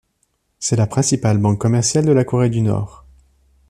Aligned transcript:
C'est 0.57 0.77
la 0.77 0.87
principale 0.87 1.37
banque 1.37 1.59
commerciale 1.59 2.05
de 2.05 2.11
la 2.11 2.23
Corée 2.25 2.49
du 2.49 2.61
Nord. 2.61 3.05